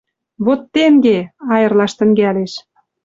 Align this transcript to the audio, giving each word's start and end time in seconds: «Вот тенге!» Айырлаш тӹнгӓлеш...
«Вот 0.45 0.61
тенге!» 0.73 1.17
Айырлаш 1.53 1.91
тӹнгӓлеш... 1.97 2.53